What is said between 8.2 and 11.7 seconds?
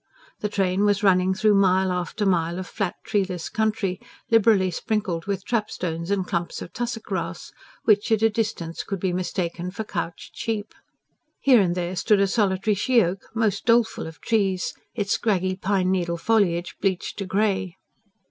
a distance could be mistaken for couched sheep. Here